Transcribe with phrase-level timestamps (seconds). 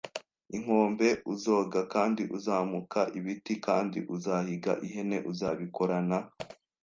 [0.55, 1.07] inkombe.
[1.33, 6.19] Uzoga, kandi uzamuka ibiti, kandi uzahiga ihene, uzabikora; na